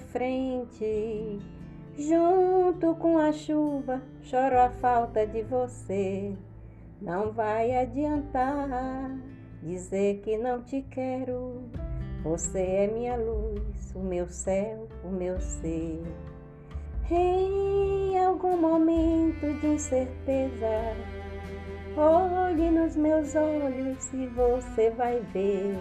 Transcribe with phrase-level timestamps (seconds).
[0.00, 1.38] frente.
[1.98, 6.34] Junto com a chuva, choro a falta de você.
[7.00, 9.18] Não vai adiantar
[9.62, 11.62] dizer que não te quero.
[12.22, 16.02] Você é minha luz, o meu céu, o meu ser.
[17.10, 20.94] Em algum momento de incerteza,
[21.96, 25.78] olhe nos meus olhos e você vai ver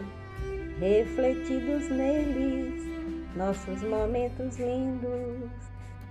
[0.79, 2.88] refletidos neles
[3.35, 5.49] nossos momentos lindos.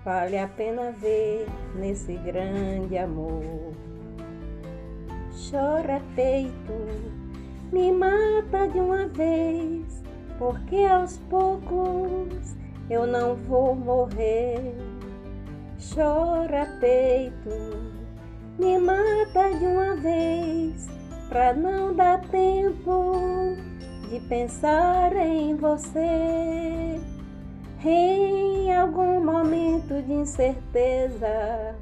[0.04, 3.72] Vale a pena ver nesse grande amor.
[5.50, 6.72] Chora peito,
[7.72, 10.02] me mata de uma vez
[10.38, 12.56] porque aos poucos
[12.88, 14.74] eu não vou morrer.
[15.94, 17.50] Chora peito,
[18.58, 20.88] me mata de uma vez,
[21.28, 23.47] pra não dar tempo
[24.08, 27.00] de pensar em você.
[27.84, 31.76] Em algum momento de incerteza,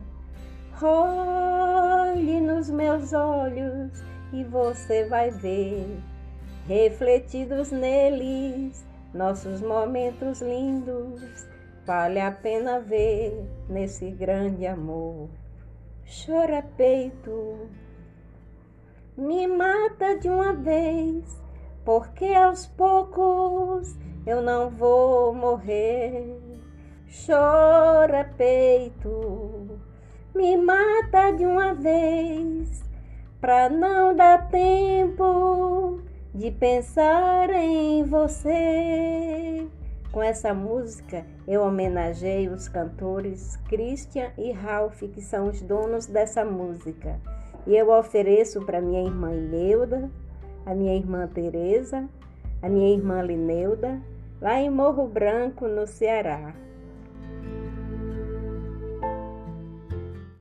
[0.82, 3.90] olhe nos meus olhos
[4.32, 5.98] e você vai ver
[6.66, 11.46] refletidos neles nossos momentos lindos.
[11.86, 15.28] Vale a pena ver nesse grande amor.
[16.04, 17.68] Chora peito,
[19.16, 21.40] me mata de uma vez,
[21.86, 26.36] porque aos poucos eu não vou morrer.
[27.24, 29.78] Chora peito,
[30.34, 32.82] me mata de uma vez,
[33.40, 36.00] pra não dar tempo
[36.34, 39.68] de pensar em você.
[40.10, 46.44] Com essa música, eu homenageei os cantores Christian e Ralph, que são os donos dessa
[46.44, 47.20] música.
[47.64, 50.10] E eu ofereço para minha irmã Ineuda,
[50.66, 52.08] a minha irmã Teresa,
[52.60, 54.00] a minha irmã Lineuda,
[54.40, 56.52] lá em Morro Branco, no Ceará.